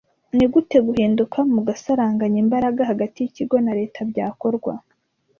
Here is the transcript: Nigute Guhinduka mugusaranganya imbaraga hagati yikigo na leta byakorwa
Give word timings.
Nigute 0.35 0.77
Guhinduka 0.87 1.37
mugusaranganya 1.53 2.37
imbaraga 2.45 2.81
hagati 2.91 3.17
yikigo 3.23 3.55
na 3.65 3.71
leta 3.79 3.99
byakorwa 4.09 4.73